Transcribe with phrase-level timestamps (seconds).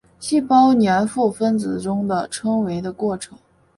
[0.19, 3.37] 细胞黏附分子中的称为的过程。